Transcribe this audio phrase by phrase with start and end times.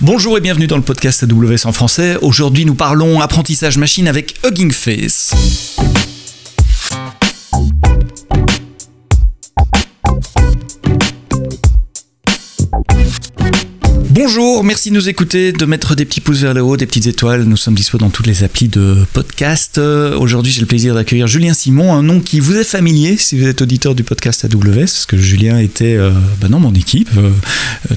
[0.00, 2.16] Bonjour et bienvenue dans le podcast AWS en français.
[2.20, 5.32] Aujourd'hui, nous parlons apprentissage machine avec Hugging Face.
[14.18, 17.06] Bonjour, merci de nous écouter, de mettre des petits pouces vers le haut, des petites
[17.06, 17.42] étoiles.
[17.42, 19.76] Nous sommes dispo dans toutes les applis de podcast.
[19.76, 23.38] Euh, aujourd'hui, j'ai le plaisir d'accueillir Julien Simon, un nom qui vous est familier si
[23.38, 27.10] vous êtes auditeur du podcast AWS, parce que Julien était euh, bah dans mon équipe.
[27.18, 27.30] Euh,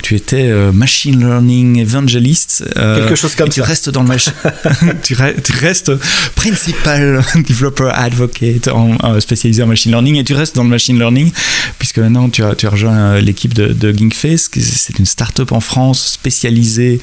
[0.04, 2.66] tu étais Machine Learning Evangelist.
[2.76, 3.68] Quelque chose comme tu ça.
[3.68, 4.10] Restes dans le
[5.04, 5.92] tu, restes
[6.36, 11.32] Principal Developer Advocate en, spécialisé en Machine Learning et tu restes dans le Machine Learning
[11.78, 14.50] puisque maintenant tu as, tu as rejoint l'équipe de, de Ginkface.
[14.54, 17.00] C'est une start-up en France spécialisé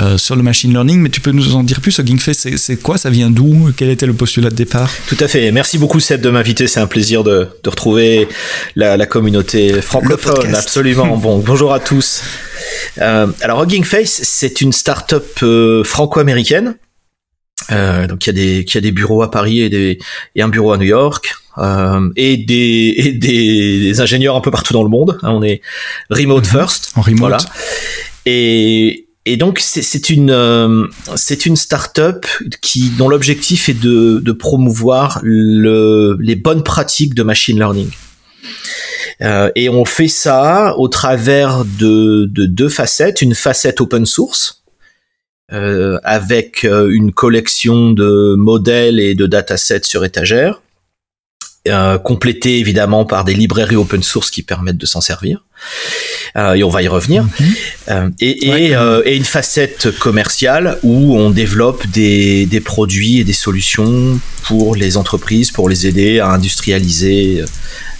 [0.00, 2.98] euh, sur le machine learning, mais tu peux nous en dire plus, Ginkface, c'est quoi
[2.98, 4.90] Ça vient d'où Quel était le postulat de départ?
[5.08, 5.50] Tout à fait.
[5.52, 6.66] Merci beaucoup Seb de m'inviter.
[6.66, 8.28] C'est un plaisir de, de retrouver
[8.76, 10.54] la, la, communauté francophone.
[10.54, 11.16] Absolument.
[11.16, 12.22] bon, bonjour à tous.
[13.00, 16.76] Euh, alors Hugging Face, c'est une start-up euh, franco-américaine.
[17.70, 19.98] Donc il y a des il y a des bureaux à Paris et des
[20.34, 24.50] et un bureau à New York euh, et des et des, des, ingénieurs un peu
[24.50, 25.18] partout dans le monde.
[25.22, 25.60] Hein, on est
[26.10, 26.60] remote mhm.
[26.60, 26.92] first.
[26.94, 27.18] En remote.
[27.18, 27.38] Voilà.
[28.30, 32.26] Et, donc c'est une euh, c'est une start-up
[32.62, 37.90] qui dont l'objectif est de, de promouvoir le, les bonnes pratiques de machine learning.
[39.20, 44.62] Euh, et on fait ça au travers de, de, deux facettes, une facette open source
[45.52, 50.62] euh, avec une collection de modèles et de datasets sur étagère,
[51.66, 55.44] euh, complétée évidemment par des librairies open source qui permettent de s'en servir.
[56.36, 57.24] Euh, et on va y revenir.
[57.24, 57.54] Mhm.
[57.88, 63.24] Euh, et, et, euh, et, une facette commerciale où on développe des, des, produits et
[63.24, 67.44] des solutions pour les entreprises, pour les aider à industrialiser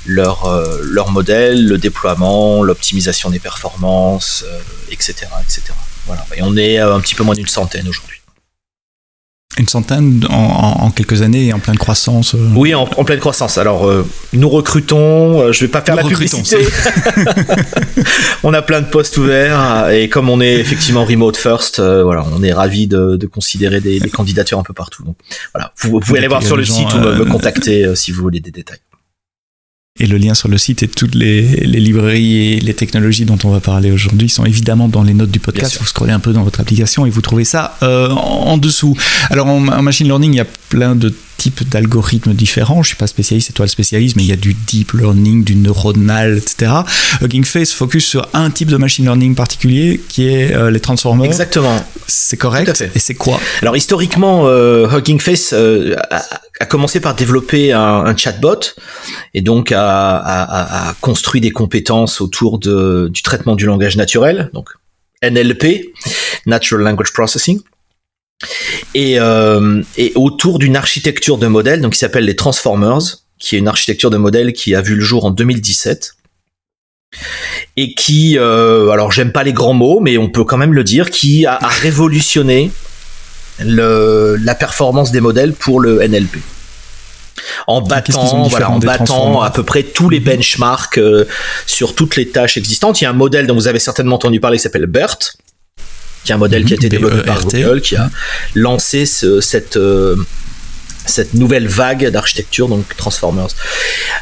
[0.06, 4.45] leur, euh, leur modèle, le déploiement, l'optimisation des performances,
[4.91, 5.62] etc., etc.
[6.06, 6.25] Voilà.
[6.37, 8.18] Et on est un petit peu moins d'une centaine aujourd'hui.
[9.59, 12.34] Une centaine en, en, quelques années et en pleine croissance.
[12.34, 12.39] Euh.
[12.55, 13.59] Oui, en, en, pleine croissance.
[13.59, 15.43] Alors, euh, nous recrutons.
[15.43, 16.59] Euh, je vais pas faire la publicité.
[18.44, 22.25] on a plein de postes ouverts et comme on est effectivement remote first, euh, voilà,
[22.37, 25.03] on est ravi de, de considérer des, des, candidatures un peu partout.
[25.03, 25.16] Donc,
[25.53, 28.22] voilà, vous, vous pouvez aller voir sur le site ou me, me contacter si vous
[28.22, 28.78] voulez des détails
[30.00, 33.38] et le lien sur le site et toutes les, les, librairies et les technologies dont
[33.44, 35.78] on va parler aujourd'hui sont évidemment dans les notes du podcast.
[35.81, 38.97] Vous scrollez un peu dans votre application et vous trouvez ça euh, en, dessous.
[39.31, 42.82] Alors en, en, machine learning, il y a plein de types d'algorithmes différents.
[42.82, 45.44] Je suis pas spécialiste, c'est toi le spécialiste, mais il y a du deep learning,
[45.44, 46.72] du neuronal, etc.
[47.22, 51.25] Hugging Face focus sur un type de machine learning particulier qui est euh, les transformers.
[51.25, 51.82] Exactement.
[52.06, 52.84] C'est correct.
[52.94, 53.41] Et c'est quoi?
[53.62, 56.22] Alors historiquement, euh, Hugging Face euh, a,
[56.60, 58.75] a, commencé par développer un, un chatbot
[59.32, 64.50] et donc a, a, a, construit des compétences autour de, du traitement du langage naturel,
[64.53, 64.71] donc
[65.22, 65.93] NLP,
[66.47, 67.60] Natural Language Processing
[68.94, 73.59] et, euh, et autour d'une architecture de modèles donc qui s'appelle les Transformers, qui est
[73.59, 76.15] une architecture de modèles qui a vu le jour en 2017
[77.77, 80.84] et qui, euh, alors j'aime pas les grands mots, mais on peut quand même le
[80.84, 82.71] dire, qui a, a révolutionné
[83.60, 86.38] le, la performance des modèles pour le NLP
[87.66, 90.27] en battant, voilà, en battant à peu près tous les mhm.
[90.27, 91.27] benchmarks euh,
[91.66, 93.00] sur toutes les tâches existantes.
[93.00, 95.37] Il y a un modèle dont vous avez certainement entendu parler qui s'appelle BERT,
[96.28, 98.11] qui est un modèle qui a été développé par Google, qui a
[98.55, 100.16] lancé ce, cette euh,
[101.06, 103.49] cette nouvelle vague d'architecture, donc Transformers.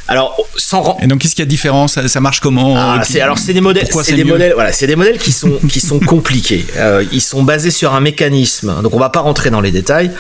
[0.06, 1.88] Alors, sans Et donc, qu'est-ce qu'il y a de différent?
[1.88, 2.76] Ça, ça, marche comment?
[2.76, 5.58] Ah, c'est, Alors, c'est des modèles, c'est des modèles, voilà, c'est des modèles qui sont
[5.68, 6.64] qui sont compliqués.
[6.76, 8.82] Euh, ils sont basés sur un mécanisme.
[8.82, 10.12] Donc, on va pas rentrer dans les détails,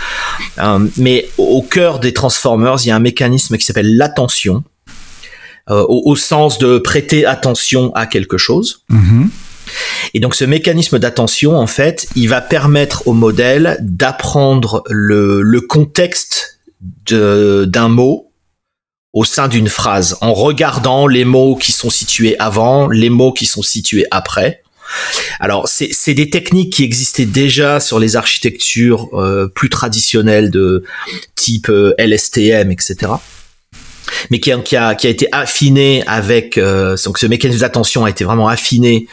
[0.58, 4.64] euh, mais au cœur des Transformers, il y a un mécanisme qui s'appelle l'attention,
[5.70, 8.82] euh, au, au, sens de prêter attention à quelque chose.
[8.90, 9.28] Mm-hmm.
[10.14, 16.60] Et donc ce mécanisme d'attention, en fait, il va permettre au modèle d'apprendre le, contexte
[17.10, 18.30] d'un mot
[19.12, 23.46] au sein d'une phrase, en regardant les mots qui sont situés avant, les mots qui
[23.46, 24.62] sont situés après.
[25.40, 30.84] Alors, c'est des techniques qui existaient déjà sur les architectures euh, plus traditionnelles de
[31.34, 33.12] type euh, LSTM, etc
[34.30, 38.04] mais qui a, qui a, qui a été affiné avec euh, donc ce mécanisme d'attention
[38.04, 39.06] a été vraiment affiné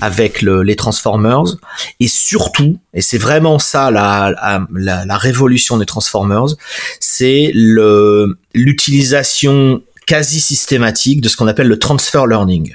[0.00, 1.56] avec le, les Transformers.
[2.00, 4.34] Et surtout et c'est vraiment ça la,
[4.74, 6.56] la, la révolution des Transformers
[6.98, 12.74] c'est le l'utilisation quasi systématique de ce qu'on appelle le transfer learning.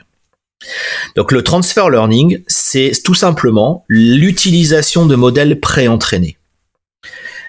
[1.16, 6.38] Donc le transfer learning c'est tout simplement l'utilisation de modèles préentraînés.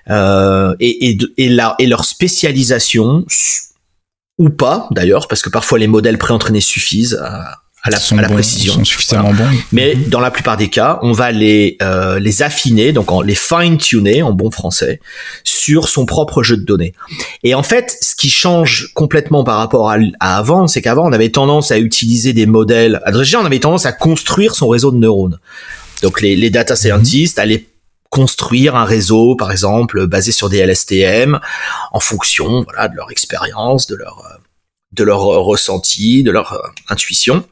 [0.08, 1.18] Euh, et, et,
[1.78, 3.24] et leur spécialisation
[4.38, 8.28] ou pas d'ailleurs, parce que parfois les modèles préentraînés suffisent à, à la, à la
[8.28, 8.74] précision.
[8.74, 9.44] Sont suffisamment bons.
[9.72, 10.08] Mais mhm.
[10.08, 13.78] dans la plupart des cas, on va les euh, les affiner, donc en, les fine
[13.78, 15.00] tuner en bon français
[15.44, 16.94] sur son propre jeu de données.
[17.44, 21.30] Et en fait, ce qui change complètement par rapport à, avant, c'est qu'avant on avait
[21.30, 23.00] tendance à utiliser des modèles.
[23.12, 25.38] Déjà, on avait tendance à construire son réseau de neurones.
[26.02, 27.66] Donc les, les data scientists allaient
[28.10, 31.38] construire un réseau, par exemple, basé sur des LSTM,
[31.92, 34.36] en fonction voilà, de leur expérience, de leur euh,
[34.92, 36.58] de leur ressenti, de leur euh,
[36.88, 37.44] intuition.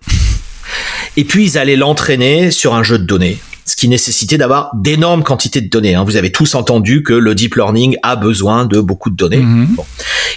[1.17, 5.23] Et puis ils allaient l'entraîner sur un jeu de données, ce qui nécessitait d'avoir d'énormes
[5.23, 5.95] quantités de données.
[5.95, 6.05] Hein.
[6.05, 9.39] Vous avez tous entendu que le deep learning a besoin de beaucoup de données.
[9.39, 9.77] Mhm.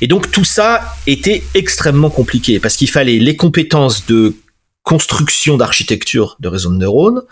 [0.02, 4.36] Et donc tout ça était extrêmement compliqué parce qu'il fallait les compétences de
[4.88, 7.24] construction d'architecture de réseaux de neurones,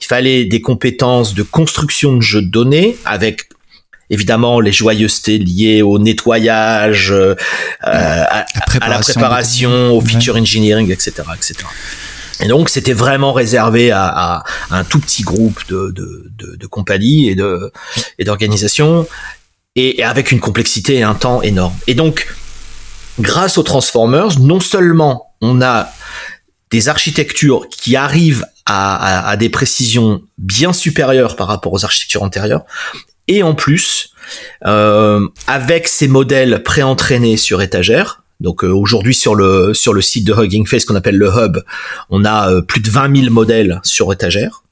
[0.00, 3.48] il fallait des compétences de construction de jeux de données avec
[4.10, 7.34] évidemment les joyeusetés liées au nettoyage, euh,
[7.80, 8.46] à,
[8.88, 11.54] la préparation, au feature engineering, etc., etc.
[12.42, 17.72] Et donc c'était vraiment réservé à, un tout petit groupe de, de, compagnies et de
[18.20, 19.08] et d'organisations
[19.74, 21.74] et, avec une complexité et un temps énorme.
[21.88, 22.28] Et donc
[23.18, 25.90] grâce aux transformers, non seulement on a
[26.70, 32.64] des architectures qui arrivent à, à, des précisions bien supérieures par rapport aux architectures antérieures,
[33.28, 34.12] et en plus,
[34.66, 40.26] euh, avec ces modèles pré-entraînés sur étagère, donc euh, aujourd'hui sur le sur le site
[40.26, 41.58] de Hugging Face qu'on appelle le hub,
[42.08, 44.62] on a euh, plus de 20 000 modèles sur étagère.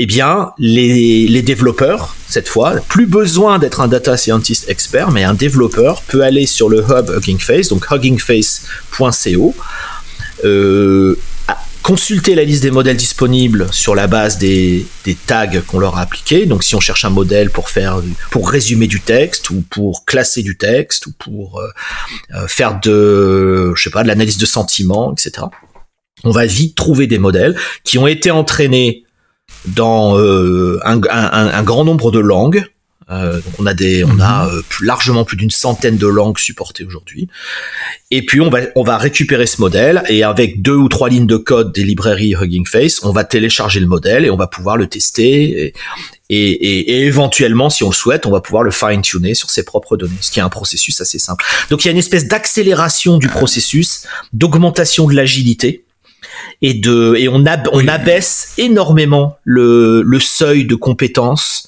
[0.00, 5.24] Eh bien, les, les développeurs, cette fois, plus besoin d'être un data scientist expert, mais
[5.24, 9.54] un développeur peut aller sur le hub Hugging Face, donc huggingface.co,
[11.88, 14.84] consulter la liste des modèles disponibles sur la base des,
[15.26, 16.44] tags qu'on leur a appliqués.
[16.44, 20.42] Donc si on cherche un modèle pour faire pour résumer du texte ou pour classer
[20.42, 21.68] du texte ou pour euh,
[22.34, 25.46] euh, faire de je sais pas de l'analyse de sentiments, etc.
[26.24, 29.04] On va vite trouver des modèles qui ont été entraînés
[29.64, 30.98] dans euh, un,
[31.62, 32.66] grand nombre de langues
[33.10, 34.58] euh, donc on a des, on a mhm.
[34.58, 37.28] euh, largement plus d'une centaine de langues supportées aujourd'hui.
[38.10, 41.26] Et puis on va, on va récupérer ce modèle et avec deux ou trois lignes
[41.26, 44.76] de code des librairies Hugging Face, on va télécharger le modèle et on va pouvoir
[44.76, 45.74] le tester et,
[46.30, 49.96] et, et, éventuellement, si on le souhaite, on va pouvoir le fine-tuner sur ses propres
[49.96, 51.42] données, ce qui est un processus assez simple.
[51.70, 55.84] Donc il y a une espèce d'accélération du processus, d'augmentation de l'agilité
[56.60, 61.67] et de et on, on abaisse énormément le, le seuil de compétences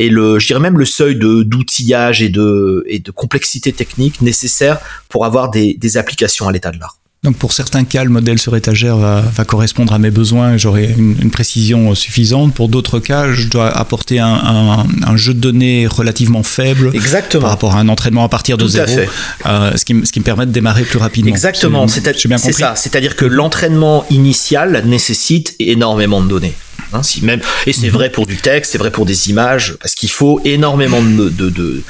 [0.00, 4.22] et le, je dirais même le seuil de d'outillage et de et de complexité technique
[4.22, 4.78] nécessaire
[5.10, 6.96] pour avoir des, des applications à l'état de l'art.
[7.22, 10.58] Donc pour certains cas, le modèle sur étagère va, va correspondre à mes besoins et
[10.58, 12.54] j'aurai une, une, précision suffisante.
[12.54, 17.42] Pour d'autres cas, je dois apporter un, un, un, jeu de données relativement faible Exactement.
[17.42, 19.00] par rapport à un entraînement à partir de Tout zéro,
[19.44, 21.28] euh, ce, qui, ce qui me permet de démarrer plus rapidement.
[21.30, 22.74] Exactement, c'est ça.
[22.74, 26.54] C'est-à-dire que l'entraînement initial nécessite énormément de données.
[26.92, 29.94] Hein, si même, et c'est vrai pour du texte, c'est vrai pour des images, parce
[29.94, 31.82] qu'il faut énormément de,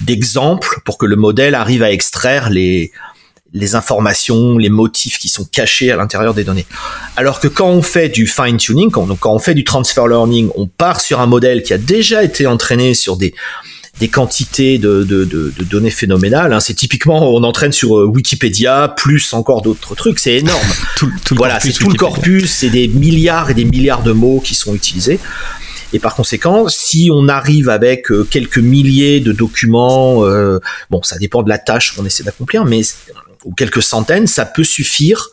[0.00, 2.90] d'exemples pour que le modèle arrive à extraire les,
[3.52, 6.66] les informations, les motifs qui sont cachés à l'intérieur des données.
[7.16, 10.50] Alors que quand on fait du fine tuning, quand, quand on fait du transfer learning,
[10.56, 13.34] on part sur un modèle qui a déjà été entraîné sur des
[13.98, 16.52] des quantités de, de, de, de données phénoménales.
[16.52, 16.60] Hein.
[16.60, 20.18] C'est typiquement, on entraîne sur euh, Wikipédia, plus encore d'autres trucs.
[20.18, 20.66] C'est énorme.
[20.96, 24.40] tout, tout voilà, c'est tout le corpus, c'est des milliards et des milliards de mots
[24.40, 25.18] qui sont utilisés.
[25.92, 31.18] Et par conséquent, si on arrive avec euh, quelques milliers de documents, euh, bon, ça
[31.18, 32.82] dépend de la tâche qu'on essaie d'accomplir, mais
[33.44, 35.28] ou quelques centaines, ça peut suffire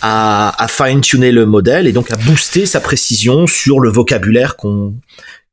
[0.00, 4.94] à, à fine-tuner le modèle et donc à booster sa précision sur le vocabulaire qu'on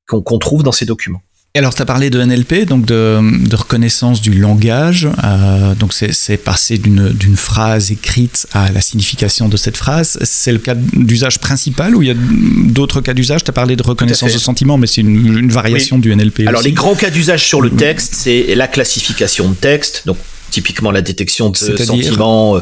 [0.07, 1.21] qu'on trouve dans ces documents.
[1.53, 5.09] Alors, tu as parlé de NLP, donc de, de reconnaissance du langage.
[5.21, 10.17] Euh, donc, c'est passer d'une phrase écrite à la signification de cette phrase.
[10.23, 13.43] C'est le cas d'usage principal ou il y a d'autres cas d'usage?
[13.43, 16.47] Tu as parlé de reconnaissance de sentiment, mais c'est une, une, variation du NLP.
[16.47, 20.03] Alors, les grands cas d'usage sur le texte, c'est la classification de texte.
[20.05, 20.17] Donc,
[20.51, 22.59] typiquement la détection de sentiments, euh,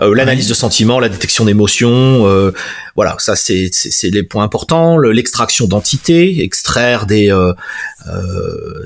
[0.00, 2.26] euh, l'analyse de sentiments, la détection d'émotions.
[2.26, 2.52] Euh,
[2.96, 3.70] voilà, ça c'est
[4.02, 4.98] les points importants.
[4.98, 7.32] L'extraction d'entités, extraire des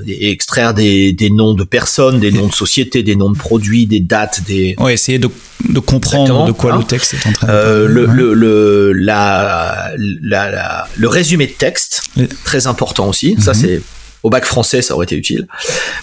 [0.07, 3.99] extraire des, des noms de personnes, des noms de sociétés, des noms de produits, des
[3.99, 4.75] dates, des.
[4.77, 5.29] Ouais, essayer de,
[5.67, 6.85] de comprendre de quoi le hein.
[6.87, 7.47] texte est en train.
[7.47, 7.85] De...
[7.85, 9.91] le, le, le la,
[10.21, 12.03] la, le résumé de texte,
[12.43, 13.35] très important aussi.
[13.39, 13.59] Ça mhm.
[13.59, 13.81] c'est
[14.23, 15.47] au bac français, ça aurait été utile.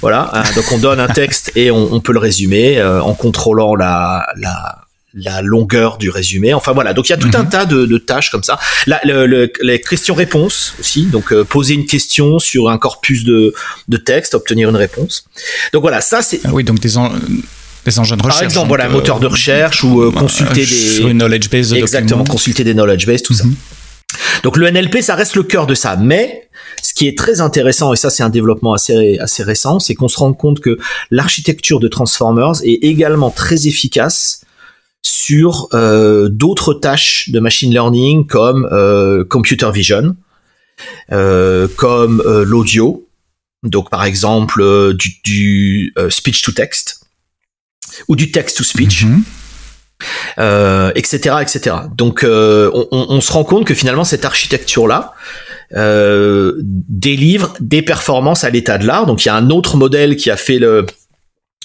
[0.03, 0.31] Voilà.
[0.33, 3.75] Hein, donc on donne un texte et on, on peut le résumer euh, en contrôlant
[3.75, 4.79] la, la,
[5.15, 6.55] la longueur du résumé.
[6.55, 7.49] Enfin voilà, donc il y a tout un mhm.
[7.49, 8.59] tas de, de, tâches comme ça.
[8.87, 13.55] Le, les questions-réponses aussi, donc euh, poser une question sur un corpus de,
[13.89, 15.25] de texte, obtenir une réponse.
[15.73, 16.41] Donc voilà, ça c'est.
[16.45, 16.91] Ah oui, donc des
[17.87, 18.41] des engins de recherche.
[18.41, 21.77] Par exemple, voilà, un moteur de recherche ou consulter des sur une knowledge base de
[21.77, 22.33] exactement documents.
[22.35, 23.45] consulter des knowledge base, tout ça.
[24.43, 25.97] Donc le NLP, ça reste le cœur de ça.
[25.97, 26.49] Mais
[26.83, 30.09] ce qui est très intéressant, et ça c'est un développement assez, assez récent, c'est qu'on
[30.09, 30.79] se rend compte que
[31.11, 34.43] l'architecture de Transformers est également très efficace
[35.03, 40.17] sur euh, d'autres tâches de machine learning comme euh, computer vision,
[41.13, 43.07] euh, comme l'audio,
[43.63, 47.01] donc par exemple du, speech to text
[48.09, 49.23] ou du text to speech Mhm.
[50.39, 51.37] Euh, etc..
[51.97, 55.13] Donc, euh, on, on- se rend compte que finalement cette architecture-là
[55.77, 59.07] euh, délivre des performances à l'état de l'art.
[59.07, 60.87] Donc, il y a un autre modèle qui a fait le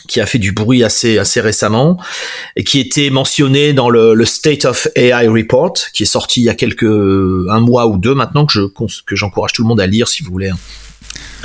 [0.08, 1.98] qui a fait du bruit assez assez récemment
[2.56, 6.44] et qui était mentionné dans le, le State of AI Report qui est sorti il
[6.44, 8.62] y a quelques un mois ou deux maintenant que je
[9.08, 10.52] que j'encourage tout le monde à lire si vous voulez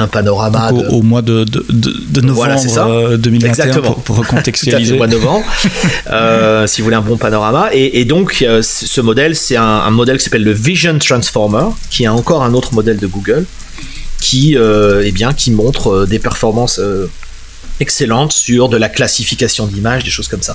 [0.01, 2.87] un, panorama Donc, de, au, au mois de, de, de, novembre Voilà, c'est ça.
[2.87, 3.93] euh, 2021 Exactement.
[3.95, 4.93] pour, pour recontextualiser.
[4.93, 5.45] le mois de novembre,
[6.11, 7.71] euh, si vous voulez un bon panorama.
[7.73, 11.67] Et, et donc, euh, ce modèle, c'est un, un modèle qui s'appelle le Vision Transformer,
[11.91, 13.45] qui est encore un autre modèle de Google,
[14.21, 17.11] qui, euh, eh bien, qui montre euh, des performances euh,
[17.81, 20.55] excellentes sur de la classification d'images, des choses comme ça.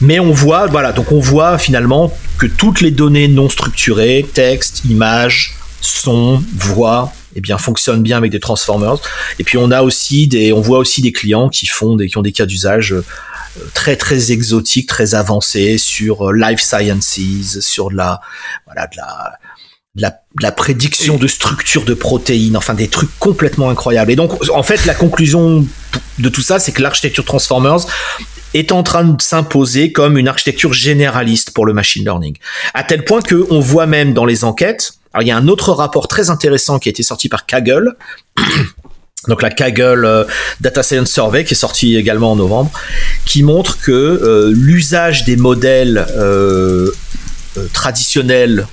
[0.00, 4.82] Mais on voit, voilà, donc on voit finalement que toutes les données non structurées, texte,
[4.88, 8.96] images, son, voix, eh bien, fonctionnent bien avec des transformers.
[9.38, 12.16] Et puis on a aussi des, on voit aussi des clients qui font des, qui
[12.18, 13.04] ont des cas d'usage euh,
[13.74, 18.20] très très exotiques, très avancés sur euh, life sciences, sur de la,
[18.64, 19.32] voilà, de la,
[19.96, 24.10] de la, de la prédiction de structure de protéines, enfin des trucs complètement incroyables.
[24.10, 25.66] Et donc, en fait, la conclusion
[26.18, 27.86] de tout ça, c'est que l'architecture Transformers
[28.54, 32.36] est en train de s'imposer comme une architecture généraliste pour le machine learning.
[32.74, 35.48] À tel point que on voit même dans les enquêtes, alors il y a un
[35.48, 37.96] autre rapport très intéressant qui a été sorti par Kaggle,
[39.28, 40.24] donc la Kaggle euh,
[40.60, 42.70] Data Science Survey qui est sorti également en novembre,
[43.24, 46.90] qui montre que euh, l'usage des modèles euh,
[47.72, 48.66] traditionnels,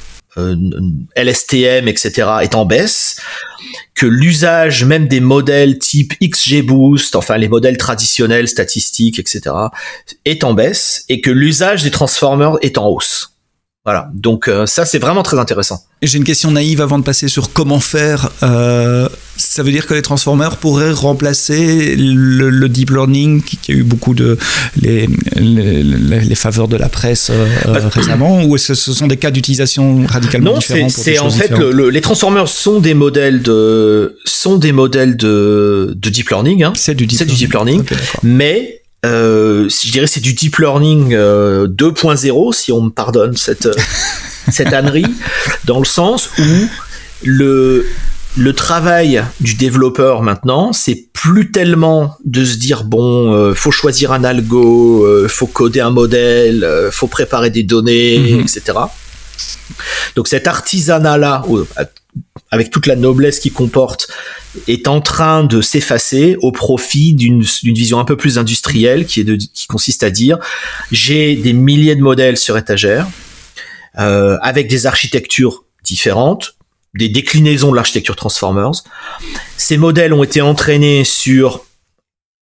[1.16, 3.22] LSTM, etc., est en baisse,
[3.96, 9.56] que l'usage même des modèles type XGBoost, enfin les modèles traditionnels, statistiques, etc.,
[10.26, 13.33] est en baisse, et que l'usage des transformers est en hausse.
[13.86, 15.84] Voilà, donc euh, ça c'est vraiment très intéressant.
[16.02, 18.30] J'ai une question naïve avant de passer sur comment faire.
[18.42, 23.72] Euh, ça veut dire que les transformers pourraient remplacer le, le deep learning qui, qui
[23.74, 24.38] a eu beaucoup de
[24.82, 29.08] les, les, les- faveurs de la presse euh, euh, récemment, ou est-ce que ce sont
[29.08, 32.48] des cas d'utilisation radicalement Non, c'est différents des c'est en fait le- le- les transformers
[32.48, 37.16] sont des modèles de sont des modèles de de deep learning, hein, C'est du du
[37.18, 37.84] deep learning.
[38.24, 43.66] Mais euh, je dirais c'est du deep learning euh, 2.0 si on me pardonne cette
[43.68, 43.74] euh,
[44.52, 45.06] cette ânerie
[45.66, 46.44] dans le sens où
[47.24, 47.86] le
[48.36, 54.12] le travail du développeur maintenant, c'est plus tellement de se dire bon, euh, faut choisir
[54.12, 58.40] un algo, euh, faut coder un modèle, euh, faut préparer des données, Mhm.
[58.42, 58.62] etc.
[60.16, 61.68] Donc cet artisanat-là, au-
[62.54, 64.08] avec toute la noblesse qu'il comporte,
[64.68, 69.24] est en train de s'effacer au profit d'une vision un peu plus industrielle qui, est
[69.24, 70.38] de, qui consiste à dire
[70.92, 73.08] j'ai des milliers de modèles sur étagère
[73.98, 76.56] euh, avec des architectures différentes,
[76.94, 78.84] des déclinaisons de l'architecture Transformers.
[79.58, 81.66] Ces modèles ont été entraînés sur,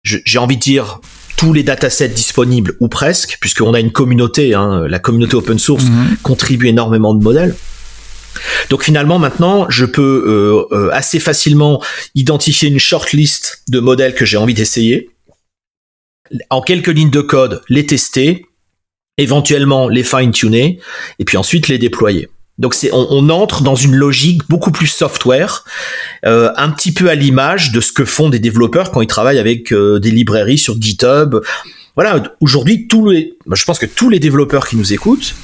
[0.03, 0.99] j'ai envie de dire,
[1.37, 5.85] tous les datasets disponibles ou presque, puisqu'on a une communauté, hein, la communauté open source
[5.85, 6.17] Mhm.
[6.21, 7.55] contribue énormément de modèles.
[8.69, 11.81] Donc finalement maintenant, je peux euh, euh, assez facilement
[12.15, 15.09] identifier une shortlist de modèles que j'ai envie d'essayer,
[16.49, 18.45] en quelques lignes de code, les tester,
[19.17, 20.79] éventuellement les fine-tuner,
[21.19, 22.29] et puis ensuite les déployer.
[22.57, 25.65] Donc c'est on, on entre dans une logique beaucoup plus software,
[26.25, 29.39] euh, un petit peu à l'image de ce que font des développeurs quand ils travaillent
[29.39, 31.35] avec des librairies sur GitHub.
[31.95, 35.35] Voilà, aujourd'hui tous les, je pense que tous les développeurs qui nous écoutent,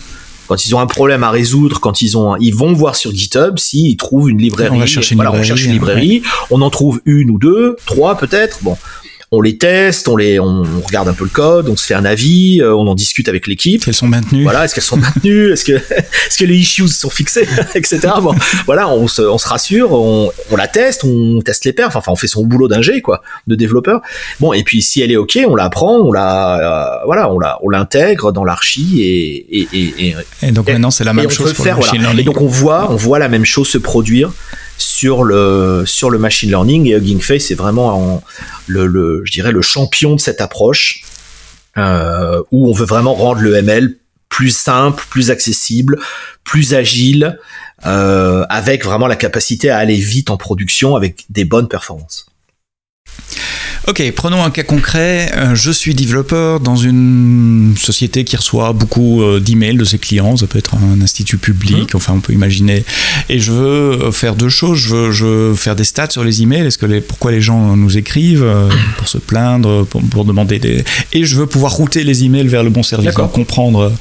[0.48, 3.14] quand ils ont un problème à résoudre, quand ils ont, un- ils vont voir sur
[3.14, 4.76] GitHub s'ils trouvent une librairie.
[4.76, 7.76] On va chercher une Voilà, on cherche une librairie, on en trouve une ou deux,
[7.86, 8.60] trois peut-être.
[8.62, 8.78] Bon,
[9.32, 11.94] on les teste, on les, on, on regarde un peu le code, on se fait
[11.94, 13.84] un avis, euh, on en discute avec l'équipe.
[13.86, 14.44] Elles sont maintenues?
[14.44, 15.52] Voilà, est-ce qu'elles sont maintenues?
[15.52, 18.00] Est-ce que, est-ce que les issues sont fixées Etc.
[18.22, 18.34] Bon,
[18.66, 22.14] voilà, on se, on se rassure, on, on la teste, on teste les perfs, enfin,
[22.14, 24.02] on fait son boulot d'ingé, quoi, de développeur.
[24.40, 27.38] Bon, et puis si elle est ok, on la prend, on la, euh, voilà, on
[27.38, 31.30] la, on l'intègre dans l'archi et, et, et, et, Et donc maintenant, c'est la même
[31.30, 32.22] chose pour faire, le machine voilà.
[32.22, 34.32] Et donc on voit, on voit la même chose se produire
[34.78, 38.24] sur le sur le machine learning et Hugging Face est vraiment en-
[38.68, 41.02] le, le je dirais le champion de cette approche
[41.78, 43.98] euh, où on veut vraiment rendre le ML
[44.30, 46.00] plus simple, plus accessible,
[46.44, 47.40] plus agile,
[47.86, 52.28] euh, avec vraiment la capacité à aller vite en production avec des bonnes performances.
[53.88, 55.32] Ok, prenons un cas concret.
[55.38, 60.36] Euh, je suis développeur dans une société qui reçoit beaucoup euh, d'emails de ses clients.
[60.36, 61.98] Ça peut être un institut public, mmh.
[61.98, 62.84] enfin on peut imaginer.
[63.30, 64.78] Et je veux faire deux choses.
[64.78, 66.68] Je veux, faire des stats sur les emails.
[66.68, 68.68] Est-ce que les, pourquoi les gens nous écrivent euh,
[68.98, 70.84] pour se plaindre, pour, demander des.
[71.14, 73.94] Et je veux pouvoir router les emails vers le bon service, comprendre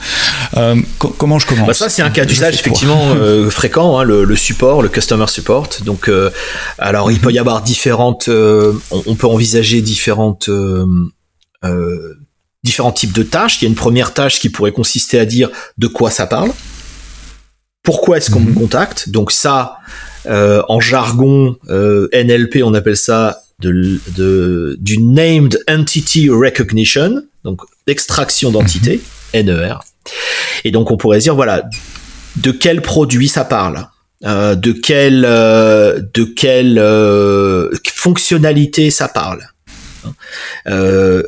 [0.98, 1.68] comment je commence.
[1.68, 3.14] Bah, ça c'est un cas d'usage effectivement
[3.50, 5.68] fréquent, hein, le, support, le customer support.
[5.84, 6.10] Donc
[6.78, 8.28] alors il peut y avoir différentes.
[8.28, 10.86] on peut envisager différentes euh,
[11.64, 12.14] euh,
[12.62, 13.60] différents types de tâches.
[13.60, 16.50] Il y a une première tâche qui pourrait consister à dire de quoi ça parle,
[17.82, 18.56] pourquoi est-ce qu'on me mhm.
[18.56, 19.08] contacte?
[19.08, 19.78] Donc ça,
[20.26, 29.00] euh, en jargon NLP, on appelle ça de, du Named Entity Recognition, donc extraction d'entité,
[29.32, 29.74] NER.
[30.64, 31.62] Et donc on pourrait dire, voilà,
[32.36, 33.86] de quel produit ça parle?
[34.22, 36.82] De quelle de quelle
[37.84, 39.46] fonctionnalité ça parle?
[40.66, 41.22] Euh,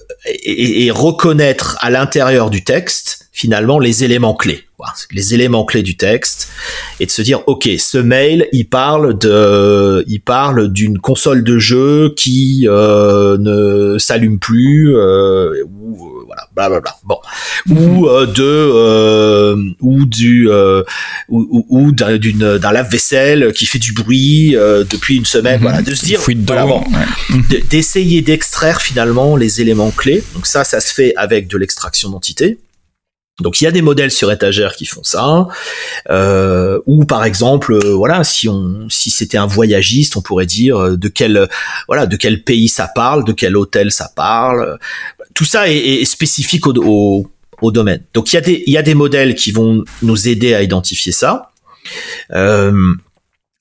[0.44, 4.64] et, reconnaître à l'intérieur du texte finalement les éléments clés,
[5.12, 6.48] les éléments clés du texte,
[6.98, 9.16] et de se dire ok, ce mail il parle
[10.72, 15.64] d'une console de jeu qui euh, ne s'allume plus euh,
[16.54, 17.18] voilà, Bon,
[17.70, 20.82] ou euh, de euh, ou du euh,
[21.28, 24.52] ou, ou d'une d'un lave-vaisselle qui fait du bruit
[24.90, 25.56] depuis une semaine.
[25.56, 25.62] Mhm.
[25.62, 26.20] Voilà, de se dire
[27.70, 30.22] d'essayer d'extraire finalement les éléments clés.
[30.34, 32.58] Donc ça, ça se fait avec de l'extraction d'entité.
[33.40, 35.46] Donc il y a des modèles sur étagère qui font ça,
[36.10, 41.08] euh, ou par exemple, voilà, si on, si c'était un voyagiste, on pourrait dire de
[41.08, 41.48] quel,
[41.86, 44.78] voilà, de quel pays ça parle, de quel hôtel ça parle
[45.38, 47.30] tout ça est, spécifique au,
[47.62, 48.02] domaine.
[48.12, 50.62] Donc il y a des il y a des modèles qui vont nous aider à
[50.62, 51.52] identifier ça.
[52.32, 52.92] Euh,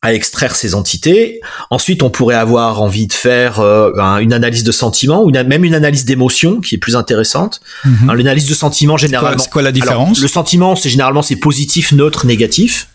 [0.08, 1.42] à extraire ces entités.
[1.70, 5.76] Ensuite, on pourrait avoir envie de faire euh, une analyse de sentiment ou même une
[5.76, 7.60] analyse d'émotion qui est plus intéressante.
[7.84, 8.14] Mhm.
[8.14, 9.38] L'analyse de sentiment, généralement.
[9.38, 12.88] C'est quoi, la différence Le sentiment, c'est généralement c'est positif, neutre, négatif.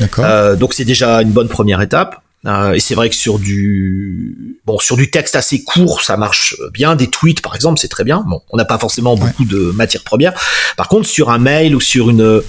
[0.00, 0.24] D'accord.
[0.24, 2.20] Euh, donc c'est déjà une bonne première étape.
[2.46, 6.56] Euh, et c'est vrai que sur du bon sur du texte assez court, ça marche
[6.72, 6.96] bien.
[6.96, 8.24] Des tweets, par exemple, c'est très bien.
[8.26, 10.32] Bon, on n'a pas forcément beaucoup de matière première.
[10.76, 12.42] Par contre, sur un mail ou sur une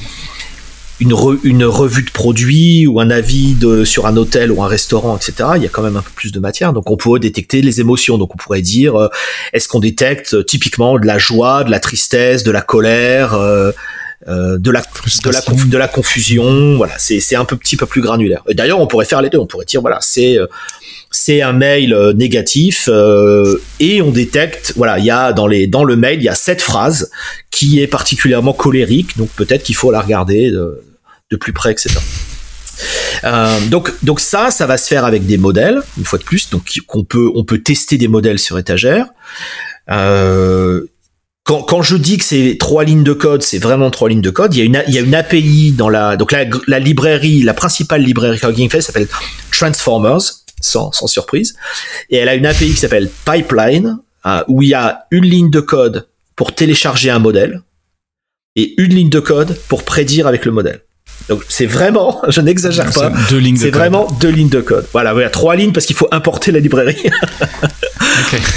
[1.00, 5.50] une, revue de produits ou un avis de, sur un hôtel ou un restaurant, etc.,
[5.56, 6.74] il y a quand même un peu plus de matière.
[6.74, 8.18] Donc on peut détecter les émotions.
[8.18, 9.08] Donc on pourrait dire, euh,
[9.54, 13.34] est-ce qu'on détecte euh, typiquement de la joie, de la tristesse, de la colère,
[14.28, 16.76] euh, de la de la, de la confusion.
[16.78, 18.44] Voilà, c'est c'est un peu petit peu plus granulaire.
[18.48, 19.38] Et d'ailleurs, on pourrait faire les deux.
[19.38, 20.48] On pourrait dire voilà, c'est euh,
[21.12, 22.88] c'est un mail euh, négatif
[23.80, 26.36] et on détecte voilà il y a dans les dans le mail il y a
[26.36, 27.10] cette phrase
[27.50, 30.84] qui est particulièrement colérique donc peut-être qu'il faut la regarder de,
[31.32, 32.00] de plus près etc
[33.24, 36.50] euh, donc, donc ça, ça va se faire avec des modèles, une fois de plus.
[36.50, 39.08] Donc, qu'on peut, on peut tester des modèles sur étagère.
[39.90, 40.86] Euh,
[41.50, 44.54] quand, je dis que c'est trois lignes de code, c'est vraiment trois lignes de code.
[44.54, 47.42] Il y a une, il y a une API dans la, donc la, la librairie,
[47.42, 49.08] la principale librairie Hugging Face s'appelle
[49.52, 50.22] Transformers,
[50.62, 51.56] sans, sans surprise.
[52.12, 55.50] Et elle a une API qui s'appelle Pipeline, euh, où il y a une ligne
[55.50, 57.62] de code pour télécharger un modèle
[58.56, 60.82] et une ligne de code pour prédire avec le modèle.
[61.30, 63.12] Donc c'est vraiment, je n'exagère pas,
[63.58, 64.86] c'est vraiment deux lignes de code.
[64.92, 67.02] Voilà, voilà, trois lignes parce qu'il faut importer la librairie.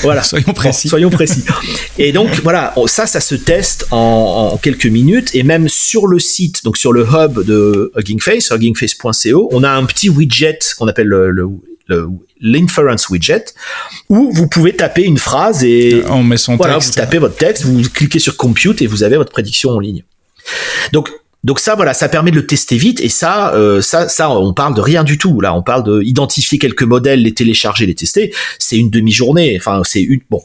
[0.02, 0.88] Voilà, soyons précis.
[0.88, 1.44] soyons précis.
[1.98, 6.64] Et donc voilà, ça, ça se teste en, quelques minutes et même sur le site,
[6.64, 11.06] donc sur le hub de Hugging Face, huggingface.co, on a un petit widget qu'on appelle
[11.06, 11.48] le,
[12.40, 13.44] l'inference widget
[14.08, 17.64] où vous pouvez taper une phrase et on met son voilà, vous tapez votre texte,
[17.64, 20.02] vous cliquez sur compute et vous avez votre prédiction en ligne.
[20.92, 21.10] Donc
[21.44, 24.54] donc ça, voilà, ça permet de le tester vite et ça, euh, ça, ça, on
[24.54, 25.40] parle de rien du tout.
[25.40, 28.32] Là, on parle de identifier quelques modèles, les télécharger, les tester.
[28.60, 29.56] C'est une demi-journée.
[29.58, 30.42] Enfin, c'est une bon.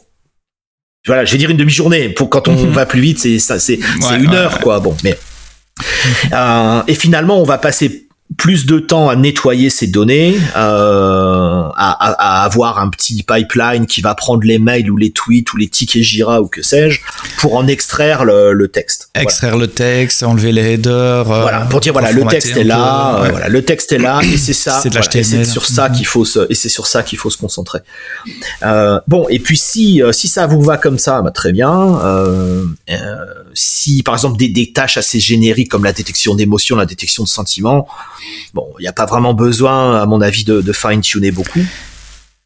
[1.06, 2.08] Voilà, je vais dire une demi-journée.
[2.08, 2.70] Pour quand on mhm.
[2.70, 3.78] va plus vite, c'est ça, c'est
[4.18, 4.80] une heure, quoi.
[4.80, 5.16] Bon, mais
[6.32, 12.42] euh, et finalement, on va passer plus de temps à nettoyer ces données, euh, à,
[12.42, 15.68] à, avoir un petit pipeline qui va prendre les mails ou les tweets ou les
[15.68, 17.00] tickets Jira ou que sais-je
[17.38, 19.08] pour en extraire le, le texte.
[19.14, 21.30] Extraire le texte, enlever les headers.
[21.30, 24.20] Euh, voilà, pour dire voilà le texte est là, euh, voilà le texte est là
[24.22, 24.80] et c'est ça.
[24.82, 27.38] c'est et c'est sur ça qu'il faut se et c'est sur ça qu'il faut se
[27.38, 27.80] concentrer.
[28.62, 31.98] Euh, bon et puis si euh, si ça vous va comme ça, bah, très bien.
[33.54, 37.28] si par exemple des, des tâches assez génériques comme la détection d'émotions, la détection de
[37.28, 37.88] sentiments
[38.54, 41.60] Bon, il n'y a pas vraiment besoin, à mon avis, de, fine-tuner beaucoup.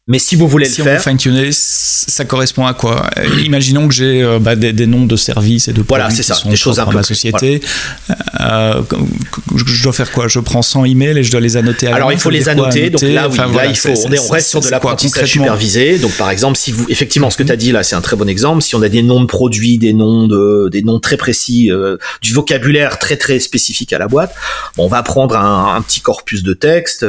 [0.05, 3.09] Mais si vous voulez si le faire, fine tuner, ça correspond à quoi?
[3.17, 6.23] Euh, Imaginons que j'ai euh, bah, des, des, noms de services et de voilà, c'est
[6.23, 7.61] ça, des choses peu ma société.
[8.37, 8.75] Voilà.
[8.75, 8.81] Euh,
[9.55, 10.27] je dois faire quoi?
[10.27, 11.87] Je prends 100 emails et je dois les annoter.
[11.87, 12.89] À Alors il faut les annoter.
[12.89, 15.31] Donc là, oui, enfin, là voilà, il faut, on, est, on reste sur de l'apprentissage
[15.31, 15.97] supervisé.
[15.99, 18.17] Donc par exemple, si vous, effectivement, ce que tu as dit là, c'est un très
[18.17, 18.61] bon exemple.
[18.61, 21.95] Si on a des noms de produits, des noms de, des noms très précis, euh,
[22.21, 24.35] du vocabulaire très très spécifique à la boîte,
[24.75, 27.05] bon, on va prendre un, un petit corpus de texte.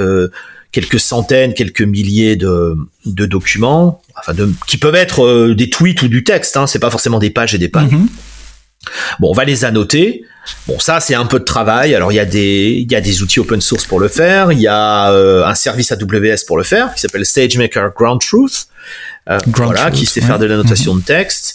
[0.74, 6.02] Quelques centaines, quelques milliers de, de documents, enfin de, qui peuvent être euh, des tweets
[6.02, 7.92] ou du texte, hein, c'est pas forcément des pages et des pages.
[7.92, 8.08] Mm -hmm.
[9.20, 10.24] Bon, on va les annoter.
[10.66, 11.94] Bon, ça c'est un peu de travail.
[11.94, 14.52] Alors il y a des il y a des outils open source pour le faire.
[14.52, 18.66] Il y a euh, un service AWS pour le faire qui s'appelle SageMaker Ground Truth,
[19.30, 20.26] euh, Ground voilà, Truth, qui sait ouais.
[20.26, 21.12] faire de l'annotation mm -hmm.
[21.12, 21.46] de texte,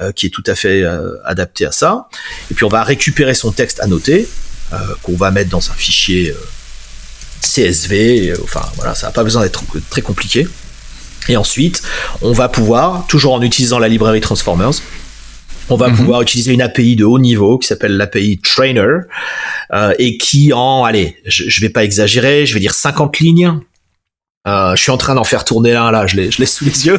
[0.00, 0.82] euh, qui est tout à fait
[1.32, 1.92] adapté à ça.
[2.50, 4.16] Et puis on va récupérer son texte annoté
[5.02, 6.34] qu'on va mettre dans un fichier
[7.44, 10.46] CSV, enfin voilà, ça n'a pas besoin d'être très compliqué.
[11.28, 11.82] Et ensuite,
[12.22, 14.72] on va pouvoir, toujours en utilisant la librairie Transformers,
[15.70, 15.96] on va mm -hmm.
[15.96, 18.94] pouvoir utiliser une API de haut niveau qui s'appelle l'API Trainer
[19.72, 23.60] euh, et qui en, allez, je, je vais pas exagérer, je vais dire 50 lignes.
[24.46, 26.66] Euh, je suis en train d'en faire tourner un là, je l'ai, je l'ai sous
[26.66, 26.98] les yeux.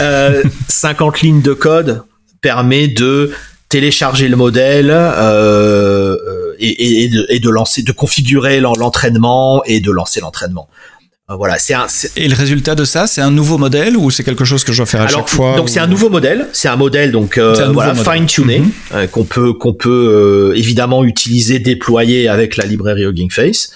[0.00, 2.02] Euh, 50 lignes de code
[2.40, 3.30] permet de
[3.68, 6.16] télécharger le modèle euh,
[6.58, 10.68] et, et, de, et, de, lancer, de configurer l'entraînement et de lancer l'entraînement.
[11.30, 11.86] Euh, voilà, c'est un.
[12.16, 14.78] Et le résultat de ça, c'est un nouveau modèle ou c'est quelque chose que je
[14.78, 15.68] dois faire à Alors, chaque fois Donc ou...
[15.68, 18.94] c'est un nouveau modèle, c'est un modèle donc euh, voilà, fine tuné mm -hmm.
[18.94, 23.72] euh, qu'on peut qu'on peut euh, évidemment utiliser, déployer avec la librairie Hugging Face.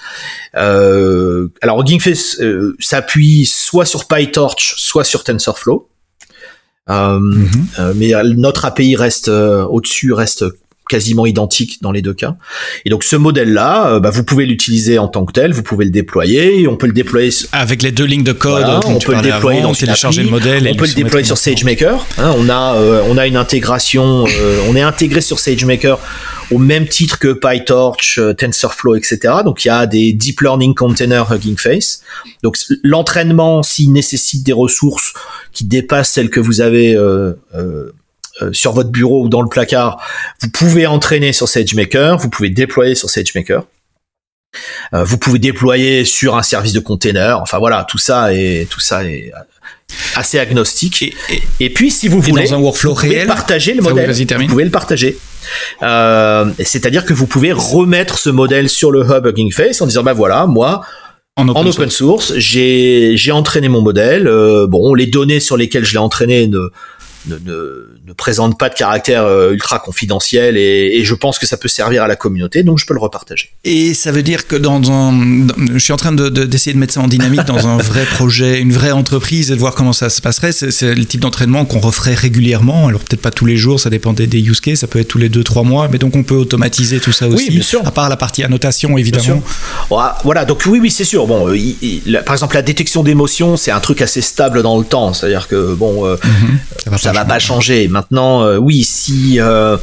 [0.54, 2.40] alors Hugging Face
[2.78, 5.88] s'appuie soit sur PyTorch, soit sur TensorFlow.
[6.90, 7.92] Euh, mm -hmm.
[7.98, 8.10] mais
[8.46, 9.28] notre API reste
[9.74, 10.42] au-dessus, reste
[10.88, 12.36] quasiment identique dans les deux cas.
[12.84, 15.84] Et donc ce modèle-là, euh, bah, vous pouvez l'utiliser en tant que tel, vous pouvez
[15.84, 18.64] le déployer, on peut le déployer avec les deux lignes de code.
[18.64, 20.68] Voilà, on peut le déployer avant, dans télécharger le modèle.
[20.70, 22.04] On peut le déployer sur SageMaker.
[22.18, 25.98] Hein, on a euh, on a une intégration, euh, on est intégré sur SageMaker
[26.52, 29.18] au même titre que PyTorch, euh, TensorFlow, etc.
[29.44, 32.02] Donc il y a des deep learning container Hugging Face.
[32.42, 35.14] Donc l'entraînement, s'il nécessite des ressources
[35.52, 37.92] qui dépassent celles que vous avez euh, euh,
[38.52, 40.00] sur votre bureau ou dans le placard,
[40.40, 43.64] vous pouvez entraîner sur SageMaker, vous pouvez déployer sur SageMaker.
[44.92, 47.40] Euh, vous pouvez déployer sur un service de container.
[47.40, 49.32] Enfin voilà, tout ça est tout ça est
[50.14, 51.02] assez agnostique.
[51.02, 53.82] Et, et, et puis si vous voulez, dans un workflow vous pouvez réel, partager le
[53.82, 54.10] modèle.
[54.10, 55.16] Vous pouvez le partager.
[55.82, 60.02] Euh, C'est-à-dire que vous pouvez remettre ce modèle sur le hub Hugging Face en disant
[60.02, 60.82] bah voilà, moi
[61.36, 64.26] en open, en open source, source j'ai entraîné mon modèle.
[64.28, 66.70] Euh, bon, les données sur lesquelles je l'ai entraîné ne
[67.26, 71.46] ne, ne, ne, présente pas de caractère euh, ultra confidentiel et, et, je pense que
[71.46, 73.50] ça peut servir à la communauté, donc je peux le repartager.
[73.64, 76.72] Et ça veut dire que dans un, dans, je suis en train d'essayer de, de,
[76.72, 79.74] de, mettre ça en dynamique dans un vrai projet, une vraie entreprise et de voir
[79.74, 80.52] comment ça se passerait.
[80.52, 82.88] C'est le type d'entraînement qu'on referait régulièrement.
[82.88, 85.08] Alors peut-être pas tous les jours, ça dépend des, des use cases, ça peut être
[85.08, 87.48] tous les 2-3 mois, mais donc on peut automatiser tout ça aussi.
[87.48, 87.86] Oui, bien sûr.
[87.86, 89.42] À part la partie annotation, évidemment.
[90.24, 91.26] Voilà, donc oui, oui, c'est sûr.
[91.26, 94.78] Bon, il, il, la, par exemple, la détection d'émotions, c'est un truc assez stable dans
[94.78, 95.12] le temps.
[95.12, 96.84] C'est-à-dire que bon, euh, mm -hmm.
[96.84, 97.88] ça va, ça va pas changer.
[97.88, 99.76] Maintenant, euh, oui, si euh,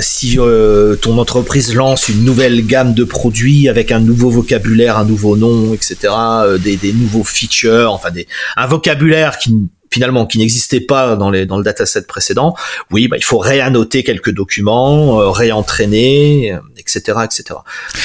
[0.00, 5.04] si euh, ton entreprise lance une nouvelle gamme de produits avec un nouveau vocabulaire, un
[5.04, 9.54] nouveau nom, etc., euh, des, des, nouveaux features, enfin des, un vocabulaire qui
[9.92, 12.54] finalement qui n'existait pas dans, les, dans le dataset précédent,
[12.92, 17.42] oui, bah, il faut réannoter quelques documents, euh, réentraîner, etc., etc.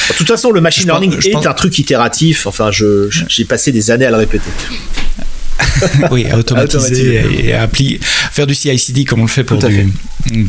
[0.09, 1.45] De toute façon, le machine je learning pense, est pense...
[1.45, 2.47] un truc itératif.
[2.47, 4.49] Enfin, j'ai passé des années à le répéter.
[6.11, 7.99] oui, à automatiser et à appliquer,
[8.31, 9.91] faire du CI/CD comme on le fait pour du,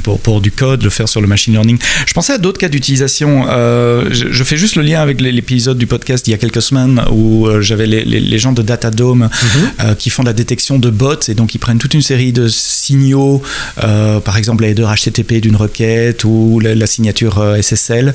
[0.03, 1.79] pour, pour, du code, le faire sur le machine learning.
[2.07, 3.47] Je pensais à d'autres cas d'utilisation.
[3.49, 6.63] Euh, je, je, fais juste le lien avec l'épisode du podcast il y a quelques
[6.63, 9.85] semaines où euh, j'avais les, les, les, gens de Datadome mm -hmm.
[9.85, 12.49] euh, qui font la détection de bots et donc ils prennent toute une série de
[12.49, 13.43] signaux,
[13.85, 17.35] euh, par exemple la header HTTP d'une requête ou la, la signature
[17.67, 18.15] SSL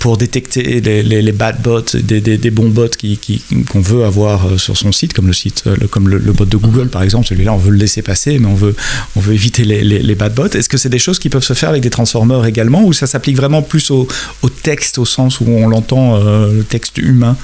[0.00, 4.04] pour détecter les, les, bad bots, des, des, des bons bots qu'on qui, qu veut
[4.04, 7.02] avoir sur son site, comme le site, le, comme le, le, bot de Google par
[7.02, 8.74] exemple, celui-là on veut le laisser passer, mais on veut,
[9.16, 10.46] on veut éviter les, les, les bad bots.
[10.46, 13.08] Est-ce que c'est des choses qui peuvent se faire avec des transformers également ou ça
[13.08, 14.06] s'applique vraiment plus au,
[14.42, 17.36] au, texte au sens où on l'entend euh, le texte humain?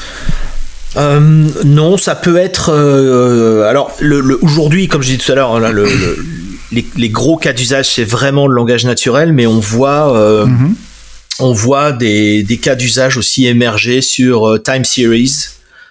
[0.96, 2.70] Euh, non, ça peut être.
[2.72, 5.88] Euh, alors, le, le, aujourd'hui, comme je disais tout à l'heure, le,
[6.70, 10.06] les, les, gros cas d'usage, c'est vraiment le langage naturel, mais on voit.
[10.46, 10.74] Mm -hmm.
[11.40, 15.34] On voit des, des cas d'usage aussi émerger sur time series,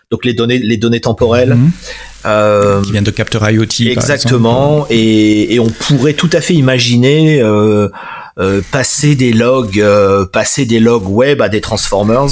[0.09, 1.55] donc les données, les données temporelles.
[1.55, 2.12] Mm -hmm.
[2.25, 3.89] Euh, qui viennent de capteurs IoT.
[3.89, 4.87] Exactement.
[4.89, 7.89] Et, et, on pourrait tout à fait imaginer euh,
[8.39, 9.83] euh, passer des logs,
[10.31, 12.27] passer des logs web à des transformers.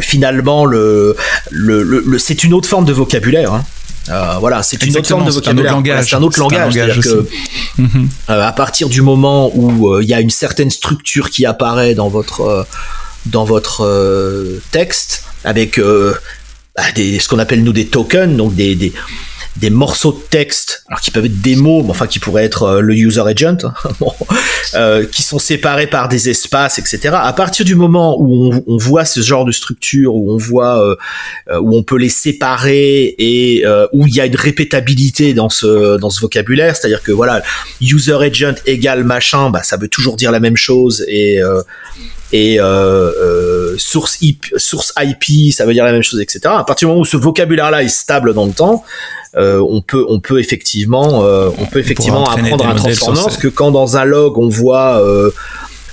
[0.00, 1.16] finalement, le,
[1.50, 3.54] le, le, c'est une autre forme de vocabulaire.
[3.54, 3.64] Hein.
[4.10, 6.04] Euh, voilà, c'est une autre forme de vocabulaire.
[6.04, 6.76] C'est un autre langage.
[6.76, 7.26] Un que,
[7.78, 8.08] mhm.
[8.28, 12.66] à partir du moment où il y a une certaine structure qui apparaît dans votre
[13.24, 15.80] dans votre texte avec
[16.94, 18.92] des, ce qu'on appelle nous des tokens, donc des, des,
[19.56, 22.64] des morceaux de texte, alors qui peuvent être des mots, mais enfin qui pourraient être
[22.64, 23.58] euh, le user agent,
[24.00, 24.12] bon,
[24.74, 27.14] euh, qui sont séparés par des espaces, etc.
[27.14, 30.82] À partir du moment où on, on voit ce genre de structure, où on voit
[30.82, 30.96] euh,
[31.50, 35.48] euh où on peut les séparer et euh, où il y a une répétabilité dans
[35.48, 37.42] ce dans ce vocabulaire, c'est-à-dire que voilà,
[37.80, 41.40] user agent égale machin, bah ça veut toujours dire la même chose et
[42.34, 46.40] et euh, euh, source, IP, source IP, ça veut dire la même chose, etc.
[46.46, 48.82] À partir du moment où ce vocabulaire-là est stable dans le temps,
[49.36, 53.46] euh, on peut on peut effectivement euh, on peut effectivement apprendre un transformer parce que
[53.46, 55.30] quand dans un log on voit euh,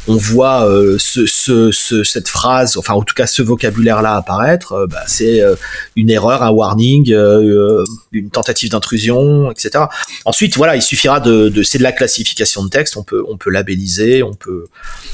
[0.08, 4.74] on voit euh, ce, ce, ce, cette phrase, enfin en tout cas ce vocabulaire-là apparaître,
[4.74, 5.56] euh, bah, c'est euh,
[5.96, 7.14] une erreur, un warning,
[8.12, 9.86] une tentative d'intrusion, etc.
[10.26, 13.38] Ensuite, voilà, il suffira de, de c'est de la classification de texte, on peut on
[13.38, 14.66] peut labelliser, on peut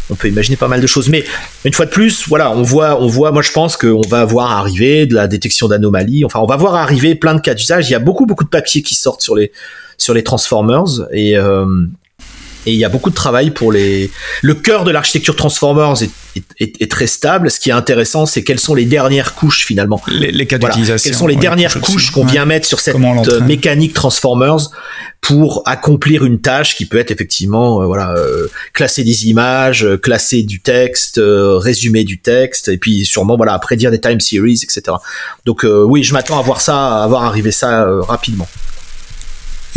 [0.10, 1.10] on peut imaginer pas mal de choses.
[1.10, 1.26] Mais
[1.66, 4.52] une fois de plus, voilà, on voit on voit, moi je pense qu'on va voir
[4.52, 7.90] arriver de la détection d'anomalies, enfin on va voir arriver plein de cas d'usage.
[7.90, 9.52] Il y a beaucoup beaucoup de papiers qui sortent sur les
[9.98, 11.36] sur les transformers et
[12.68, 14.12] et il y a beaucoup de travail pour les.
[14.42, 15.94] Le cœur de l'architecture Transformers
[16.60, 17.50] est, très stable.
[17.50, 20.02] Ce qui est intéressant, c'est quelles sont les dernières couches finalement.
[20.10, 21.10] Les, cas d'utilisation.
[21.10, 22.98] Quelles sont les dernières couches qu'on vient mettre sur cette
[23.44, 24.70] mécanique Transformers
[25.22, 29.98] pour accomplir une tâche qui peut être effectivement euh, voilà euh, classer des images, euh,
[29.98, 34.98] classer du texte, résumer du texte et puis sûrement voilà prédire des time series etc.
[35.46, 38.48] Donc oui, je m'attends à voir ça, à voir arriver ça rapidement.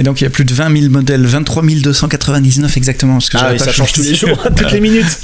[0.00, 3.14] Et donc il y a plus de 20 000 modèles, 23 299 exactement.
[3.16, 5.18] Parce que ah ça change tous les jours, toutes les minutes.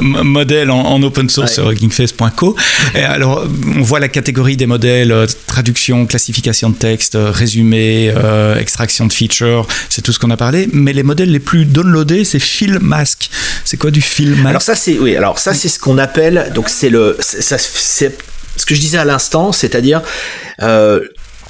[0.00, 2.54] modèles en, open source sur huggingface.co.
[2.94, 8.12] Et alors on voit la catégorie des modèles, euh, traduction, classification de texte, euh, résumé,
[8.14, 10.68] euh, extraction de features, c'est tout ce qu'on a parlé.
[10.72, 13.28] Mais les modèles les plus downloadés, c'est Fill Mask.
[13.64, 14.50] C'est quoi du Fill Mask?
[14.50, 18.66] Alors ça c'est oui, alors ça c'est ce qu'on appelle donc c'est le c'est ce
[18.66, 20.02] que je disais à l'instant, c'est-à-dire